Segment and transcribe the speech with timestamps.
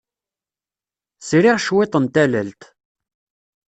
[1.27, 2.61] Sriɣ cwiṭ n tallalt.